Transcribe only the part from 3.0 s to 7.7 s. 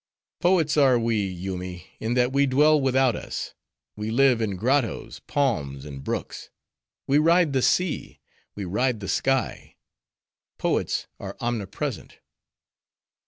us; we live in grottoes, palms, and brooks; we ride the